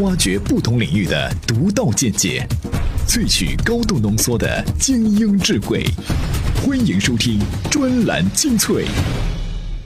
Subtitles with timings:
[0.00, 2.44] 挖掘不同领域的独到见解，
[3.06, 5.84] 萃取高度浓缩的精英智慧。
[6.66, 7.38] 欢迎收听
[7.70, 8.86] 专栏精粹。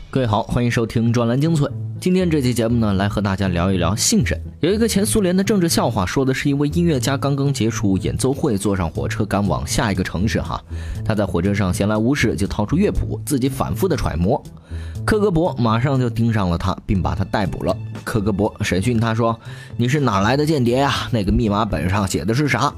[0.08, 1.68] 各位好，欢迎收听专栏精粹。
[2.00, 4.40] 今天这期节目呢，来和大家聊一聊信任。
[4.60, 10.40] 有一个前苏联的政治笑话，说的是一位音乐家刚刚结束演奏会，坐上火车赶往下一个城市。
[10.40, 10.62] 哈，
[11.04, 14.40] 他在火车上闲来无事，就掏出乐谱，自己反复的揣摩。
[15.04, 17.76] 克格勃马上就盯上了他，并把他逮捕了。
[18.04, 19.38] 克格勃审讯他说
[19.76, 21.08] ：“你是哪来的间谍呀？
[21.10, 22.72] 那个密码本上写的是啥？”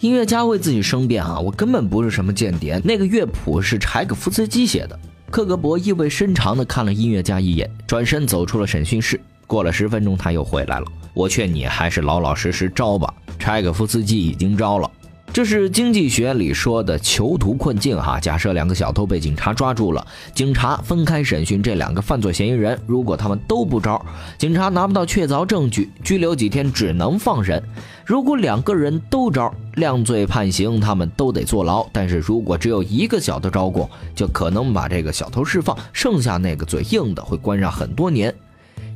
[0.00, 4.98] 音乐家为自己申辩啊，我根本不是什么间谍，那个乐谱是柴可夫斯基写的。
[5.30, 9.20] 克格勃意味深长地看了音乐家一眼，转身走出了审讯室。
[9.46, 10.86] 过了十分钟，他又回来了。
[11.14, 13.12] 我劝你还是老老实实招吧。
[13.38, 14.90] 柴可夫斯基已经招了。
[15.36, 18.18] 这是经济学里说的囚徒困境哈。
[18.18, 22.80] 假设两个小偷被警察抓住了，警察分开审讯这两个犯罪嫌疑人。
[22.86, 24.02] 如果他们都不招，
[24.38, 27.62] 警察拿不到确凿证据，拘留几天只能放人。
[28.06, 31.86] 如果两个人都招，量罪判刑，他们都得坐牢。
[31.92, 38.34] 但是如果只有一个小偷招供，就可能把这个小偷释放，剩下那个嘴硬的会关上很多年。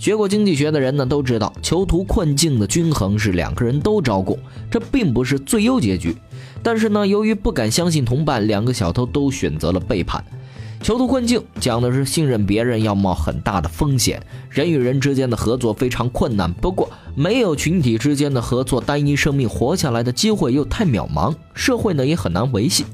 [0.00, 4.38] 学过经济学的人呢都知道，囚徒困境的均衡是两个人都招供，
[4.70, 6.16] 这并不是最优结局。
[6.62, 10.24] 但是呢，由于不敢相信同伴，两个小偷都选择了背叛。
[10.82, 16.50] 囚徒困境讲的是信任别人要冒很大的风险，人与人之间的合作非常困难。
[16.50, 22.86] 不过，没有群体之间的合作，单一生命活下来的机会又太渺茫，社会呢也很难维系。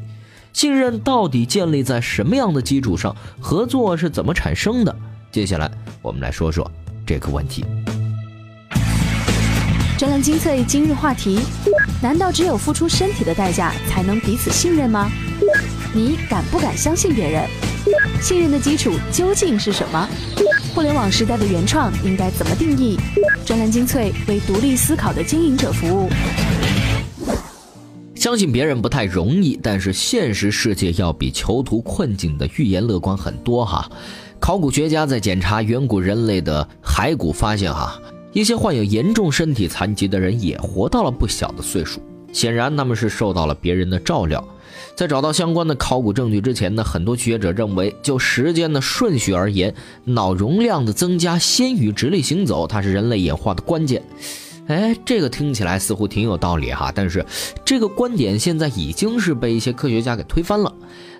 [0.52, 3.14] 信任到底建立在什么样的基础上？
[3.38, 4.96] 合作是怎么产生的？
[5.30, 5.70] 接下来
[6.02, 6.68] 我们来说说。
[7.06, 7.64] 这个问题。
[9.96, 11.40] 专栏精粹今日话题：
[12.02, 15.10] 难道只有付出身体的代价才能彼此信任吗？
[15.94, 17.48] 你敢不敢相信别人？
[18.20, 20.08] 信任的基础究竟是什么？
[20.74, 22.98] 互联网时代的原创应该怎么定义？
[23.46, 26.10] 专栏精粹为独立思考的经营者服务。
[28.14, 33.88] 相信别人不太容易，但是现实世界要比囚徒困境的预言乐观很多哈。
[34.38, 38.00] 考古学家在检查远古人类的骸骨，发现哈
[38.32, 42.00] 一些患有严重身体残疾的人也活到了不小的岁数。
[42.32, 44.46] 显然他们是受到了别人的照料。
[44.94, 49.74] 在找到相关的考古证据之前呢，很多学者认为，就时间的顺序而言，
[50.04, 54.02] 脑容量的增加先于直立行走，它是人类演化的关键。
[54.68, 57.24] 哎，这个听起来似乎挺有道理哈，但是
[57.64, 60.72] 这个观点现在已经是被一些科学家给推翻了。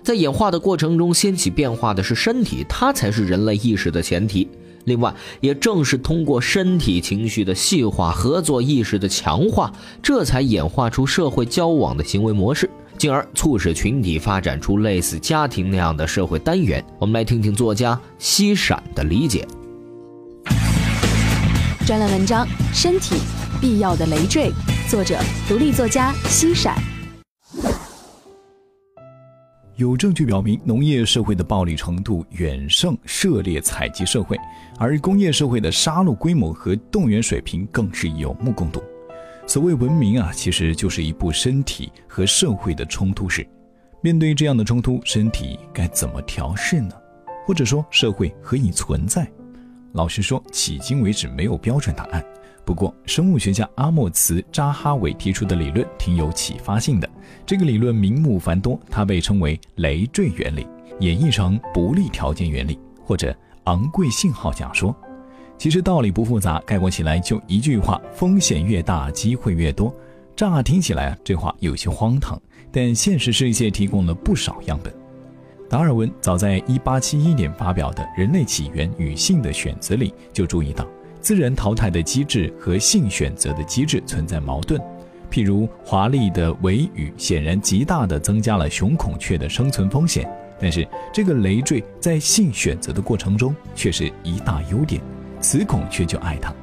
[0.03, 4.49] 在演化的过程中，掀起变化的是身体，它才是人类意识的前提。
[4.83, 9.71] 另外，也正是通过身体情绪的细化、合作意识的强化，
[10.01, 16.83] 这才演化出社会交往的行为模式，进而促使群体发展出类似家庭那样的社会单元。
[16.99, 19.47] 我们来听听作家西闪的理解。
[21.85, 23.15] 专栏文章《身体
[23.59, 24.51] 必要的累赘》，
[24.89, 26.75] 作者独立作家西闪。
[29.77, 34.37] 有证据表明，农业社会的暴力程度远胜狩猎采集社会，
[34.77, 38.81] 而工业社会的杀戮规模和动员水平更是有目共睹。
[39.47, 43.47] 所谓文明啊，其实就是一部身体和社会的冲突史。
[44.01, 46.91] 面对这样的冲突，身体该怎么调试呢？
[47.45, 49.27] 或者说，社会何以存在？
[49.93, 52.23] 老实说，迄今为止没有标准答案。
[52.67, 57.09] 不过，生物学家阿莫茨·扎哈韦提出的理论挺有启发性的。
[57.45, 60.67] 这个理论名目繁多，它被称为累赘原理，
[60.99, 63.33] 演绎成不利条件原理或者
[63.63, 64.93] 昂贵信号假说。
[65.57, 69.95] 其实道理不复杂，概括起来就一句话：风险越大，机会越多。
[70.35, 72.37] 乍听起来啊，这话有些荒唐，
[72.69, 74.93] 但现实世界提供了不少样本。
[75.69, 80.85] 达尔文早在1871年发表的《人类起源与性的选择》里就注意到，
[81.21, 84.79] 自然淘汰的机制和性选择的机制存在矛盾。
[85.29, 90.29] 譬如，华丽的尾羽显然极大地增加了雄孔雀的生存风险，
[90.59, 95.01] 但是这个累赘在性选择的过程中却是一大优点，
[95.41, 96.53] 雌孔雀就爱它。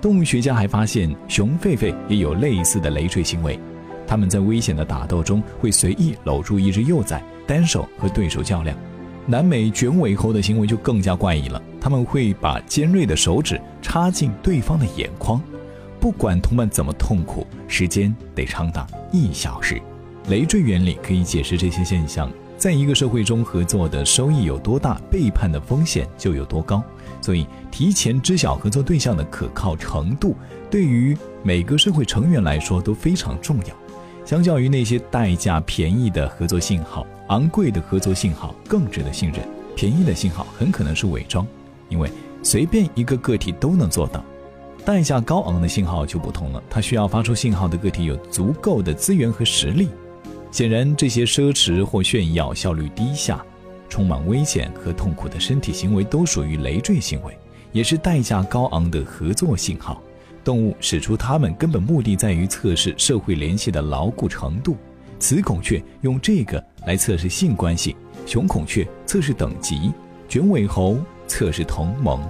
[0.00, 3.58] 动物学家还发现，雄狒狒也有类似的累赘行为，
[4.06, 7.22] 它们在危险的打斗中会随意搂住一只幼崽。
[7.46, 8.74] 单手和对手较量，
[9.26, 11.62] 南美卷尾猴的行为就更加怪异了。
[11.80, 15.40] 他们会把尖锐的手指插进对方的眼眶，
[15.98, 19.80] 不管同伴怎么痛苦，时间得长达一小时。
[20.28, 22.30] 累赘原理可以解释这些现象。
[22.58, 26.84] 在一个社会中，合作的收益有多大，背叛的风险就有多高。
[27.22, 30.36] 所以，提前知晓合作对象的可靠程度，
[30.70, 33.74] 对于每个社会成员来说都非常重要。
[34.26, 37.06] 相较于那些代价便宜的合作信号。
[37.30, 39.40] 昂贵的合作信号更值得信任，
[39.76, 41.46] 便宜的信号很可能是伪装，
[41.88, 42.10] 因为
[42.42, 44.24] 随便一个个体都能做到。
[44.84, 49.90] 代价高昂的信号就不同了，它需要发出信号的个体有足够的资源和实力。
[50.50, 53.40] 显然，这些奢侈或炫耀、效率低下、
[53.88, 57.38] 充满危险和痛苦的身体行为都属于累赘行为，
[57.70, 60.02] 也是代价高昂的合作信号。
[60.42, 64.76] 动物使出它们根本目的在于测试社会联系的牢固程度。
[65.20, 67.94] 雌孔雀用这个来测试性关系，
[68.26, 69.92] 雄孔雀测试等级，
[70.26, 72.20] 卷尾猴测试同盟。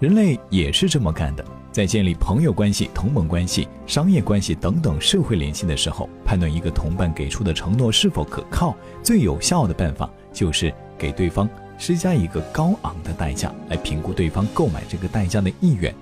[0.00, 15.94] 人类也是这么干的，在建立朋友关系、同盟关系、商业关系等等社会联系的时候，判断一个同伴给出的承诺是否可靠，最有效的办法就是给对方施加一个高昂的代价，来评估对方购买这个代价的意愿。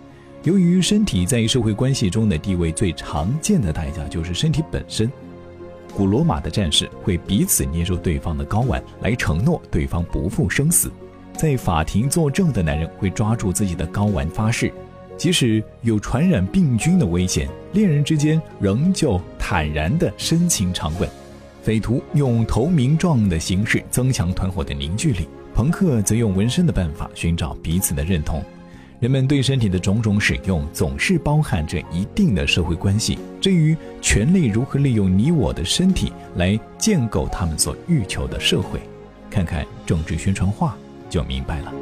[0.45, 5.11] 由于身体在社会关系中的地位，最常见的代价就是身体本身。
[5.95, 10.89] 古罗马的战士会彼此捏住对方的睾丸，来承诺对方不负生死；
[11.37, 14.73] 在法庭作证的男人会抓住自己的睾丸发誓，
[15.17, 21.09] 即使有传染病菌的危险，恋人之间仍旧坦然的深情长吻。
[21.63, 28.43] 匪徒用投名状的形式增强团伙的凝聚力，朋克则用纹身的办法寻找彼此的认同。
[29.01, 33.17] 人们对身体的种种使用，总是包含着一定的社会关系。
[33.41, 38.81] 至于权力如何利用你我的身体来建构他们所欲求的社会，
[39.31, 40.77] 看看政治宣传画
[41.09, 41.73] 就明白了。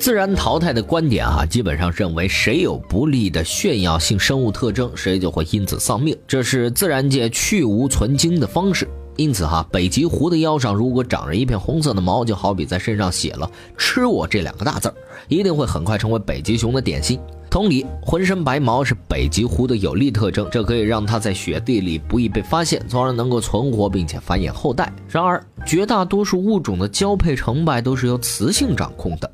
[0.00, 8.88] 自然淘汰的观点啊，基本上认为谁有不利的炫耀性生物特征，谁就会因此丧命，这是自然界去无存精的方式。
[9.22, 13.48] 因此哈，北极狐的腰上如果长着一片红色的毛，就好比在身上写了
[13.78, 14.94] “吃我”这两个大字儿，
[15.28, 17.20] 一定会很快成为北极熊的点心。
[17.48, 24.92] 同理，浑身白毛是北极狐的有利特征，这可以让它在雪地里不易被发现，从而能够存活并且繁衍后代。
[25.06, 29.30] 然而，绝大多数物种的交配成败都是由雌性掌控的，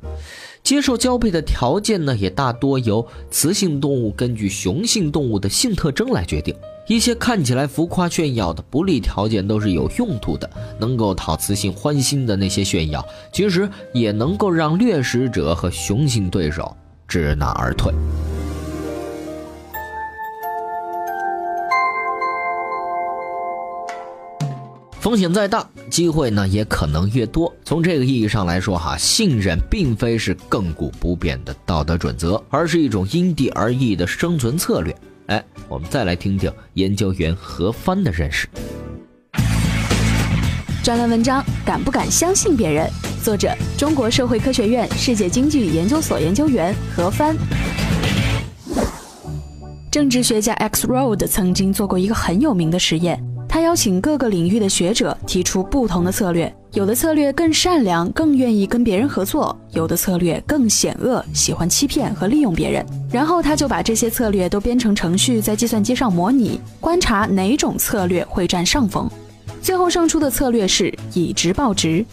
[0.61, 6.53] 接受交配的条件呢，也大多由雌性动物根据雄性动物的性特征来决定。
[6.89, 10.49] 一些看起来浮夸炫耀的不利条件都是有用途的，
[10.79, 16.75] 能够讨雌性欢心的那些炫耀，其实也能够让掠食者和雄性对手
[17.07, 17.93] 知难而退。
[24.99, 27.53] 风险再大，机会呢也可能越多。
[27.63, 34.95] 从这个意义上来说，哈，信任并非是亘古不变的道德准则，而是一种因地而异的生存策略。
[35.29, 38.47] 哎，我们再来听听研究员何帆的认识。
[40.83, 42.89] 专栏文章：敢不敢相信别人？
[43.23, 47.37] 作者：中国社会科学院世界经济研究所研究员何帆。
[49.91, 56.53] 政治学家 X Road 曾经做过一个很有名的实验，他邀请各个领域的学者提出不同的策略。
[56.73, 62.85] 有的策略更善良，更愿意跟别人合作；有的策略更险恶，喜欢欺骗和利用别人。
[63.11, 69.09] 然后他就把这些策略都编成程序，在计算机上模拟，观察哪种策略会占上风。
[69.63, 72.05] 最后胜出的策略是以直报直。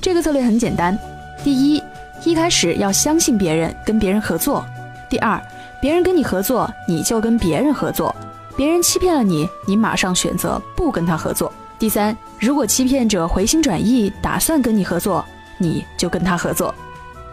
[0.00, 0.98] 这个策略很简单：
[1.44, 1.80] 第一，
[2.24, 4.60] 一开始要相信别人，跟别人合作；
[5.08, 5.40] 第二，
[5.80, 8.12] 别人跟你合作，你就跟别人合作；
[8.60, 11.50] 别人欺骗了你，你马上选择不跟他合作。
[11.78, 15.24] 第三，如果欺骗者回心转意，打算跟你合作，
[15.56, 16.74] 你就跟他合作。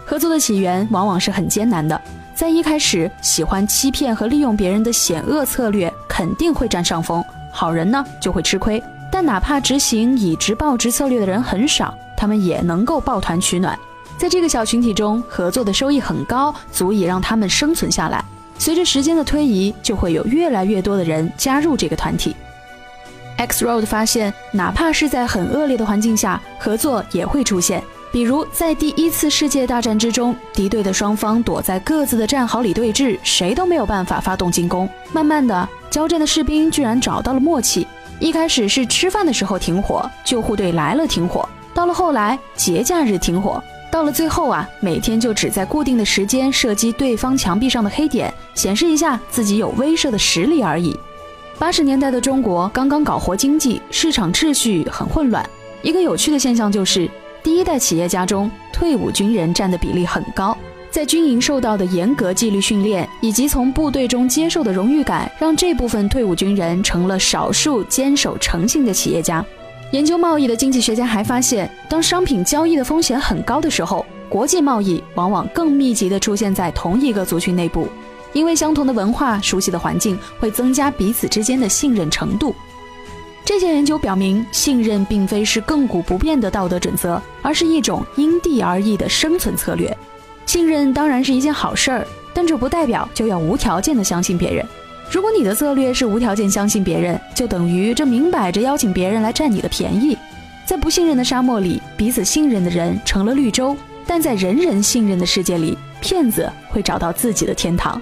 [0.05, 2.01] 合作的起源往往是很艰难的，
[2.33, 8.81] 在一开始，喜欢欺骗和利用别人的险恶策略肯定会占上风，好人呢就会吃亏。
[9.11, 13.77] 但哪怕执行以直报直策略的人很少，他们也能够抱团取暖。
[14.17, 18.23] 在这个小群体中，合作的收益很高，足以让他们生存下来。
[18.59, 22.35] 随着时间的推移，就会有越来越多的人加入这个团体。
[23.37, 27.83] X Road 发现，哪怕是在很恶劣的环境下，合作也会出现。
[28.11, 34.89] 比如在第一次世界大战之中，敌对的双方躲在各自的战壕里对峙，谁都没有办法发动进攻。
[35.11, 37.85] 慢慢的，交战的士兵居然找到了默契。
[38.19, 43.61] 一开始是吃饭的时候停火，救护队来了停火；到了后来节假日停火；
[43.97, 50.95] 到了最后啊，每天就只在固定的时间射击对方墙壁上的黑点，显示一下自己有威慑的实力而已。
[51.57, 55.43] 八十年代的中国刚刚搞活经济，市场秩序很混乱。
[55.81, 57.09] 一个有趣的现象就是，
[57.41, 60.55] 第一代企业家中退伍军人占的比例很高。
[60.91, 69.43] 在军营受到的严格纪律训练，以及从部队中接受的荣誉感，让这部分退伍军人成了少数坚守诚信的企业家。
[69.91, 77.87] 研究贸易的经济学家还发现，当商品交易的风险很高的时候，国际贸易往往更密集地出现在同一个族群内部。
[78.33, 82.53] 因为相同的文化、熟悉的环境会增加彼此之间的信任程度。
[83.45, 89.97] 这些研究表明，信任并非是亘古不变的道德准则，而是一种因地而异的生存策略。
[90.45, 94.63] 信任当然是一件好事儿，但这不代表就要无条件的相信别人。
[95.09, 100.17] 如果你的策略是无条件相信别人，就等于这明摆着邀请别人来占你的便宜。
[100.65, 103.73] 在不信任的沙漠里，彼此信任的人成了绿洲；
[104.05, 108.01] 但在人人信任的世界里，骗子会找到自己的天堂。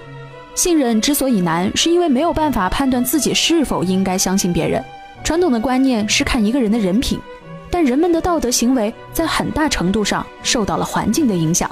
[0.56, 4.82] 信任之所以难，是因为没有办法判断自己是否应该相信别人。
[5.22, 7.20] 传统的观念是看一个人的人品，
[7.70, 11.70] 但人们的道德行为在很大程度上受到了环境的影响。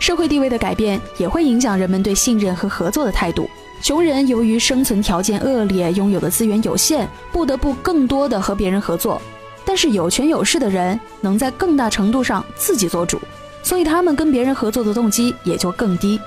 [0.00, 3.48] 社会地位的改变也会影响人们对信任和合作的态度。
[3.82, 9.20] 穷人由于生存条件恶劣，拥有的资源有限，不得不更多的和别人合作。
[9.64, 13.20] 但是有权有势的人能在更大程度上自己做主，
[13.62, 16.18] 所以他们跟别人合作的动机也就更低。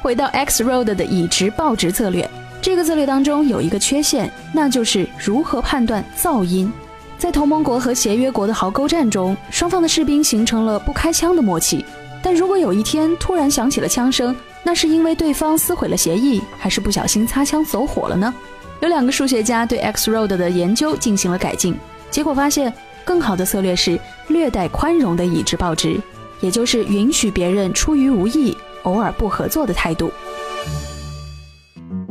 [0.00, 2.28] 回到 X Road 的以直报直策略，
[2.62, 6.72] 这个策略当中有一个缺陷，那就是如何判断噪音。
[7.18, 11.84] 在同盟国和协约国的壕沟战中，双方的士兵形成了不开枪的默契。
[12.22, 18.34] 但如果有一天突然响起了枪声，那是因为对方撕毁了协议，还是不小心擦枪走火了呢？
[18.80, 21.76] 有两个数学家对 X Road 的研究进行了改进，
[22.10, 22.72] 结果发现，
[23.04, 23.98] 更好的策略是
[24.28, 26.00] 略带宽容的以直报直，
[26.40, 30.12] 也就是允许别人出于无意、偶尔不合作的态度。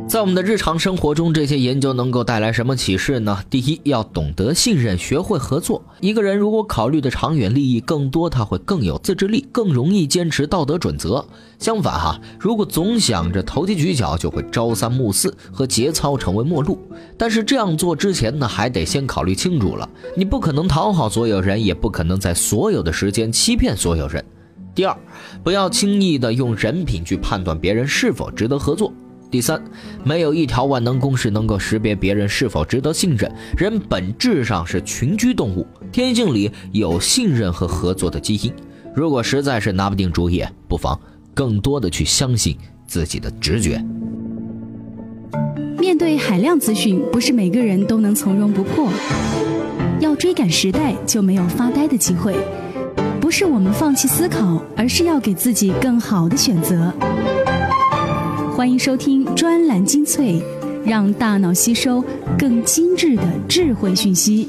[0.08, 3.40] 在我们的日常生活中，这些研究能够带来什么启示呢？
[3.50, 5.84] 第一，要懂得信任，学会合作。
[6.00, 11.22] 一个人如果考虑的长远利益更多，他会更有自制力，更容易坚持道德准则。
[11.58, 16.78] 相反，哈，如果总想着投机取巧，就会朝三暮四和节操成为陌路。
[17.18, 19.86] 但是这样做之前呢，还得先考虑清楚了，
[20.16, 24.24] 你不可能讨好所有人，也不可能在所有的时间欺骗所有人。
[24.74, 24.96] 第二，
[25.44, 28.90] 不要轻易的用人品去判断别人是否值得合作。
[29.30, 29.62] 第三，
[30.04, 33.30] 没有一条万能公式能够识别别人是否值得信任。
[33.56, 38.52] 人本质上是群居动物，天性里有信任和合作的基因。
[38.94, 40.98] 如果实在是拿不定主意，不妨
[41.34, 42.56] 更多的去相信
[42.86, 43.84] 自己的直觉。
[45.78, 48.90] 面对海量资讯，不是每个人都能从容不迫。
[50.00, 52.34] 要追赶时代，就没有发呆的机会。
[53.20, 56.92] 不是我们放弃思考，而是要给自己更好的选择。
[58.58, 60.42] 欢迎收听专栏精粹，
[60.84, 62.04] 让大脑吸收
[62.36, 64.48] 更精致的智慧讯息。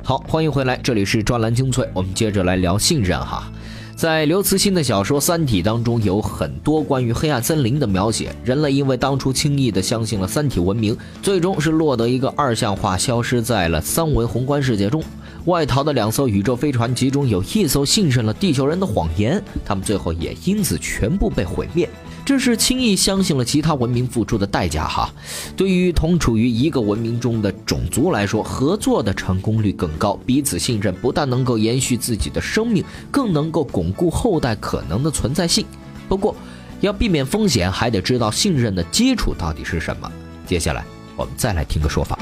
[0.00, 3.50] 好，欢迎回来，这里是专栏精粹，我们接着来聊信任哈。
[3.96, 8.32] 在刘慈欣的小说《三体》当中，有很多关于黑暗森林的描写。
[8.44, 15.02] 人类因为当初轻易的相信了三体文明，最终是落得一个二向化，消失在了三维宏观世界中。
[15.46, 21.88] 外逃的两艘宇宙飞船，其中有一艘信任了地球人的谎言，他们最后也因此全部被毁灭。
[22.24, 25.12] 这是轻易相信了其他文明付出的代价哈。
[25.56, 35.66] 对于同处于一个文明中的种族来说，合作的成功率更高，彼此信任不但能够延续自己的生命，更能够巩固后代可能的存在性。
[36.08, 36.36] 不过，
[36.80, 40.08] 要避免风险，还得知道信任的基础到底是什么。
[40.46, 40.84] 接下来，
[41.16, 42.16] 我们再来听个说法。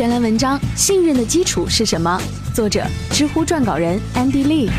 [0.00, 2.18] 专栏文章：信任的基础是什么？
[2.54, 4.70] 作者：知乎撰稿人 Andy Lee。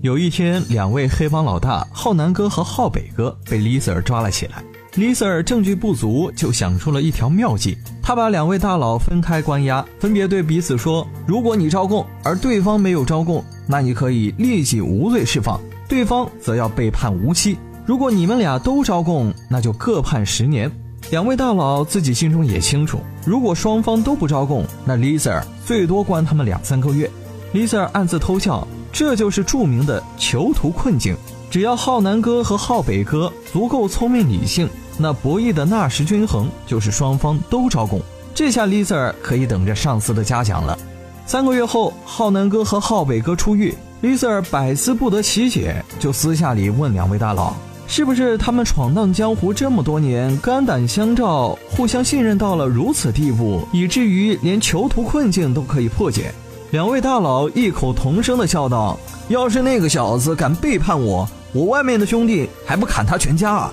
[0.00, 4.62] 有一天，两位黑帮老大浩南哥和浩北哥被 Lisa 抓了起来。
[4.94, 7.76] Lisa 证据不足，就想出了一条妙计。
[8.00, 17.58] 他把两位大佬分开关押，分别对彼此说：“如果你招供，而对方没有招供，那你可以立即无罪释放；对方则要被判无期。
[17.84, 20.70] 如果你们俩都招供，那就各判十年。”
[21.12, 27.10] 两位大佬自己心中也清楚，如果双方都不招供，那 Lisa 最多关他们两三个月。
[27.52, 31.14] Lisa 暗自偷笑，这就是著名的囚徒困境。
[31.50, 34.66] 只要浩南哥和浩北哥足够聪明理性，
[34.96, 38.00] 那博弈的纳什均衡就是双方都招供。
[38.34, 40.78] 这下 Lisa 可以等着上司的嘉奖了。
[41.26, 47.54] 三个月后，浩南哥和浩北哥出狱，Lisa 百思不得其解，就私下里问两位大佬。
[47.94, 56.32] 是不是他们闯荡江湖这么多年，肝胆相照，互相信任到了如此地步，以至于连囚徒困境都可以破解？
[56.70, 63.70] 两位大佬异口同声的笑道：“要是那个小子敢背叛我，我外面的兄弟还不砍他全家啊！”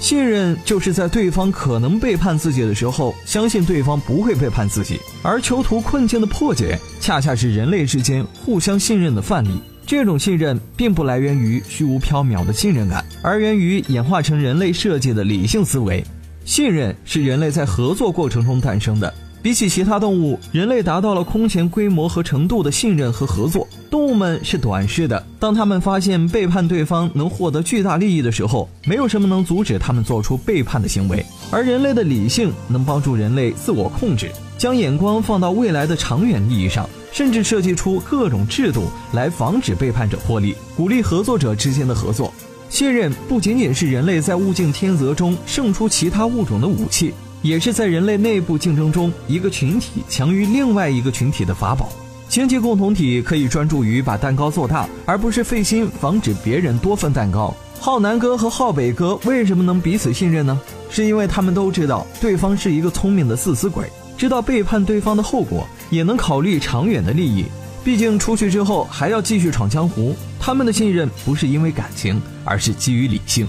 [0.00, 9.60] 信任就是在对方可能背叛自己的时候，相信对方不会背叛自己，而囚徒困境的破解，恰恰是人类之间互相信任的范例。
[9.88, 16.04] 这种信任并不来源于虚无缥缈的信任感，而源于演化成人类设计的理性思维。
[16.44, 19.10] 信任是人类在合作过程中诞生的。
[19.40, 23.66] 比起其他动物，人类达到了空前规模和程度的信任和合作。
[23.90, 31.24] 动物们是短视的，当他们发现背叛对方能获得巨大利益的时候，没有什么能阻止他们做出背叛的行为。
[31.50, 34.30] 而人类的理性能帮助人类自我控制。
[34.58, 42.34] 将眼光放到未来的长远利益上，甚至设计出各种制度来防止背叛者获利，鼓励合作者之间的合作。
[42.68, 51.88] 信任不仅仅是人类在物竞天择中胜出其他物种的武器，也是在人类内部竞争中一个群体强于另外一个群体的法宝。
[52.28, 57.54] 经济共同体可以专注于把蛋糕做大，而不是费心防止别人多分蛋糕。
[57.80, 60.60] 浩南哥和浩北哥为什么能彼此信任呢？
[60.90, 67.44] 是因为他们都知道对方是一个聪明的自私鬼，知道背叛对方的后果，也能考虑长远的利益。
[67.84, 73.46] 毕竟出去之后还要继续闯江湖，他们的信任不是因为感情，而是基于理性。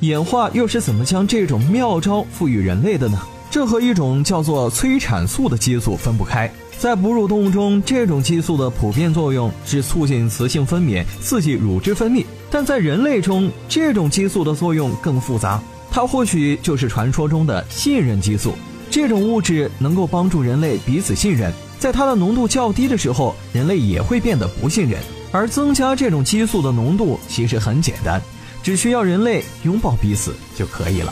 [0.00, 3.18] 演化又是怎么将这种妙招赋予人类的呢？
[3.50, 6.50] 这和一种叫做催产素的激素分不开。
[6.78, 12.24] 在哺乳动物中，这种激素的普遍作用是促进雌性分娩，刺激乳汁分泌。
[12.50, 15.60] 但在人类中，这种激素的作用更复杂，
[15.90, 18.54] 它或许就是传说中的信任激素。
[18.92, 25.00] 这种物质能够帮助人类彼此信任，在它的浓度较低的时候，人类也会变得不信任。
[25.32, 28.20] 而增加这种激素的浓度其实很简单，
[28.62, 31.10] 只需要人类拥抱彼此就可以了。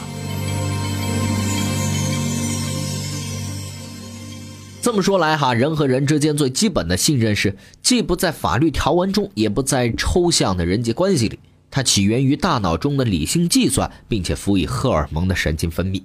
[4.83, 11.39] 这么说来哈，人和人之间最基本的信任是既不在法律条文中，也不在抽象的人际关系里，
[11.71, 16.03] 它起源于大脑中的理性计算，并且辅以荷尔蒙的神经分泌。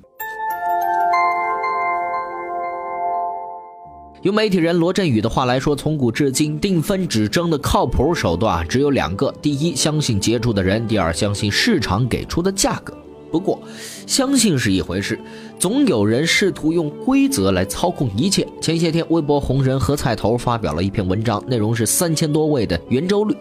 [4.26, 12.92] 用媒体人罗振宇的话来说，从古至今，定分指征的靠谱手段只有两个：第一，相信接触的人；第二，相信市场给出的价格。
[13.32, 13.62] 不过，
[14.08, 15.20] 相信是一回事，
[15.60, 18.48] 总有人试图用规则来操控一切。
[18.60, 23.38] 前些天，微博红人何菜头发表了一篇文章，内容是三千多位的圆周率。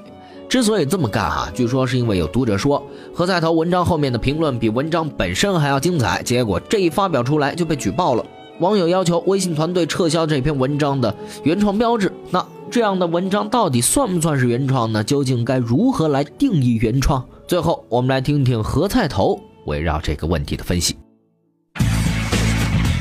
[0.51, 8.23] 之所以这么干哈，据说是因为有读者说何菜头文章后面的评论比文章本身还要精彩，结果这一发表出来就被举报了。
[8.61, 12.13] 网友要求微信团队撤销这篇文章的原创标志。
[12.31, 15.03] 那这样的文章到底算不算是原创呢？
[15.03, 17.25] 究竟该如何来定义原创？
[17.49, 19.41] 最后，我们来听听何菜头。
[19.67, 20.97] 围绕这个问题的分析，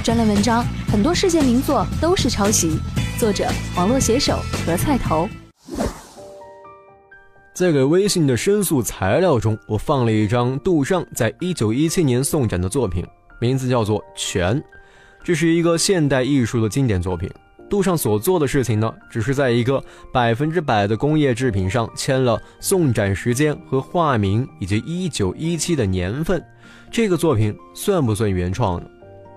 [0.04, 2.80] 专栏文章很多世界名作都是抄袭。
[3.20, 5.28] 作者：网络写手何菜头。
[7.54, 13.06] 在给微信的申诉材料中，我放了一张杜尚在一九一七年送展的作品，
[13.40, 14.60] 名字叫做《泉》，
[15.24, 17.30] 这是一个现代艺术的经典作品。
[17.70, 26.44] 杜尚所做的事情呢，只是在一个百分之百的工业制品上签了送展时间和画名以及一九一七的年份。
[26.92, 28.88] 这个作品算不算原创呢？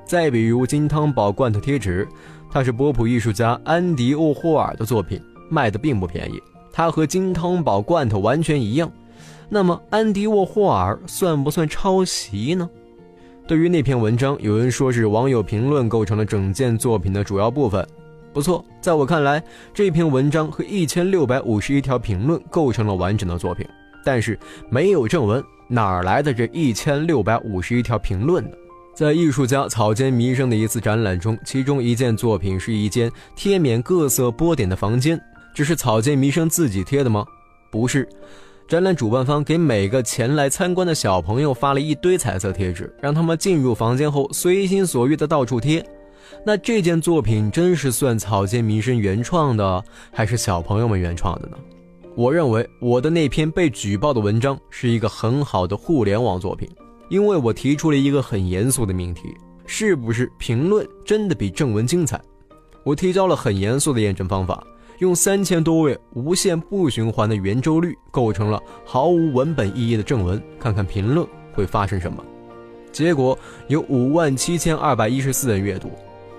[0.05, 2.07] 再比如金汤宝罐头贴纸，
[2.51, 6.43] 它是波普艺术家安迪沃霍尔的作品，卖的并不便宜。
[6.73, 8.91] 它和金汤宝罐头完全一样。
[9.49, 12.69] 那么安迪沃霍尔算不算抄袭呢？
[13.47, 17.87] 对于那篇文章，有人说是网友评论构成了整件作品的主要部分。
[18.33, 19.41] 不错，在我看来，
[19.73, 23.65] 这篇文章和一千六百五十一条评论构成了完整的作品。
[24.05, 24.37] 但是
[24.69, 28.51] 没有正文，哪来的这一千六百五十一条评论呢？
[28.97, 35.21] 在艺术家草间弥生的一次展览中，其中一件作品是一间贴满各色波点的房间，
[35.55, 37.25] 这是草间弥生自己贴的吗？
[37.71, 38.09] 不是，
[38.69, 45.85] 展览主办方给每个前来参观的小朋友发了一堆彩色贴纸，让他们进入房间后随心所欲的到处贴。
[46.45, 51.57] 那这件作品真是算草间弥生原创的，还是小朋友们原创的呢？
[52.17, 56.69] 我认为我的那篇被举报的文章是一个很好的互联网作品，
[57.09, 59.33] 因为我提出了一个很严肃的命题：
[59.65, 62.21] 是不是评论真的比正文精彩？
[62.83, 64.67] 我提交了很严肃的验证方法，
[64.99, 72.25] 用三千多位无限不循环的圆周率构成了毫无文本意义的正文，看看评论会发生什么。
[72.93, 75.91] 结果有五万七千二百一十四人阅读。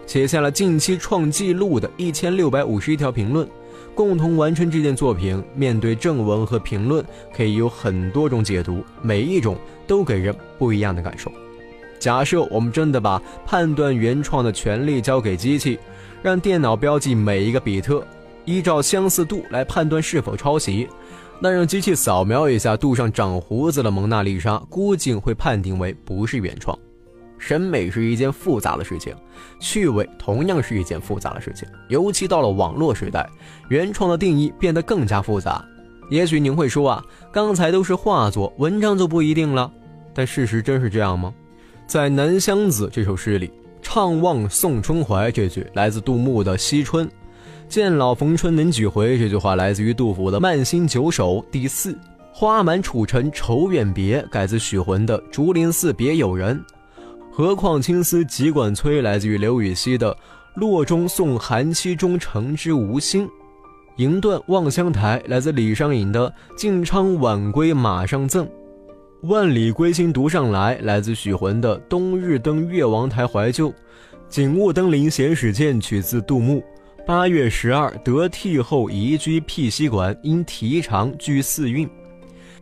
[0.07, 3.45] 写下了近期创纪录的一千六百五十一条评论，
[3.93, 5.43] 共同完成这件作品。
[5.53, 7.03] 面对正文和评论，
[7.35, 11.29] 可以有很多种解读，每一种都给人不一样的感受。
[11.99, 15.77] 假设我们真的把判断原创的权利交给机器，
[16.23, 18.01] 让电脑标记每一个比特，
[18.47, 20.87] 依照相似度来判断是否抄袭，
[21.39, 26.75] 那让机器扫描一下肚上长胡子的蒙娜丽莎，估计会判定为不是原创。
[27.37, 29.13] 审美是一件复杂的事情，
[29.59, 31.67] 趣味同样是一件复杂的事情。
[31.89, 33.29] 尤其到了网络时代，
[33.69, 35.63] 原创的定义变得更加复杂。
[36.09, 39.69] 也许您会说啊，刚才都是画作，文章就不一定了。
[40.13, 41.33] 但事实真是这样吗？
[41.85, 43.51] 在《南乡子》这首诗里
[43.83, 47.05] ，“怅望送春怀”这句来自杜牧的《惜春》
[47.69, 51.97] ，“见老逢春能几回”这句话来自于杜甫的《慢心九首》第四
[52.31, 56.57] ，“花满楚城愁远别”改自许浑的《竹林寺别友人》。
[57.31, 60.11] 何况青丝急管催，来自于刘禹锡的
[60.55, 63.27] 《洛中送韩七中诚之无心。
[63.97, 68.47] 银断望乡台来自李商隐的晋昌晚归马上赠。
[69.23, 73.73] 万里归心独上来来自许浑的冬日登越王台怀旧。
[74.29, 76.63] 景物登临闲始见取自杜牧。
[77.07, 81.89] 八月十二得替后移居辟西馆，因题长居四韵。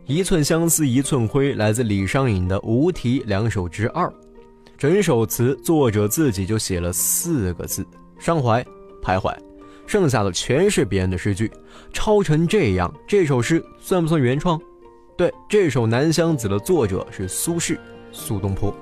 [0.04, 4.08] 一寸相思一寸灰来自李商隐的无题两首之二。
[4.78, 7.84] 整首词作者自己就写了四个字：
[8.20, 8.64] 伤怀、
[9.02, 9.36] 徘徊，
[9.84, 11.50] 剩下的全是别人的诗句。
[11.92, 14.60] 抄成这样，这首诗算不算原创？
[15.16, 17.76] 对，这首《南乡子》的作者是苏轼，
[18.12, 18.72] 苏东坡。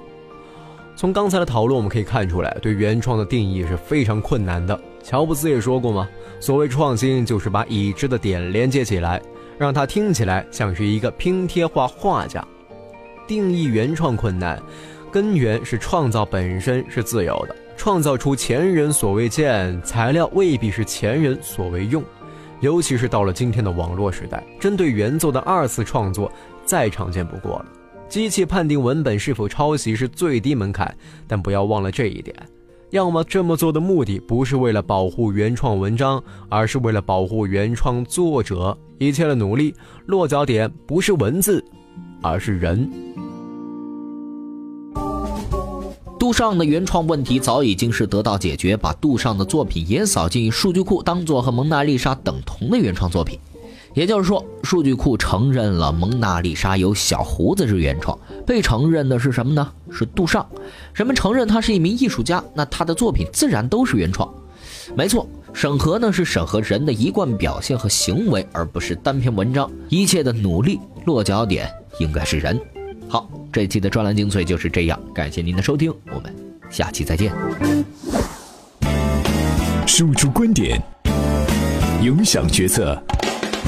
[0.95, 4.79] 从刚才的讨论，我们可以看出来，对原创的定义是非常困难的。
[5.05, 6.09] 乔布斯也说过嘛，
[6.41, 9.21] 所谓创新，就是把已知的点连接起来，
[9.59, 12.43] 让它听起来像是一个拼贴画画家。
[13.27, 14.61] 定义原创困难，
[15.13, 22.03] 根源是创造本身是自由的，创造出前人所未见，材料未必是前人所未用。
[22.61, 26.33] 尤其是到了今天的网络时代，针对原作的二次创作
[26.65, 27.67] 再常见不过了。
[28.09, 30.95] 机器判定文本是否抄袭是最低门槛，
[31.29, 32.35] 但不要忘了这一点：
[32.95, 38.79] 要么这么做的目的不是为了保护原创文章，而是为了保护原创作者。
[38.99, 39.75] 一切的努力
[40.07, 41.65] 落脚点不是文字，
[42.23, 42.89] 而是人。
[46.21, 53.37] 杜尚的原创问题早已经是得到解决，把杜尚的作品也扫进数据库，当做和蒙娜丽莎等同的原创作品。
[53.95, 59.73] 也就是说，数据库承认了蒙娜丽莎有小胡子是原创，被承认的是什么呢？
[59.91, 60.45] 是杜尚。
[60.93, 64.29] 人们承认他是一名艺术家，那他的作品自然都是原创。
[64.97, 69.71] 没错，审核呢是审核人的一贯表现和行为，而不是单篇文章。
[69.89, 72.61] 一切的努力落脚点应该是人。
[73.09, 76.35] 好，这期的专栏精粹就是这样，感谢您的收听，我们
[76.69, 77.33] 下期再见。
[79.87, 80.83] 输出观点，
[82.03, 83.01] 影响决策。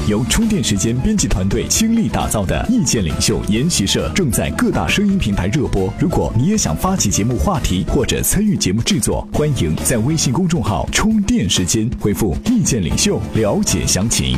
[0.07, 5.91] 由充电时间编辑团队倾力打造的意见领袖研习社正在各大声音平台热播。
[5.99, 14.37] 如果你也想发起节目话题或者参与节目制作，欢迎在微信公众号“充电时间”回复“意见领袖”了解详情。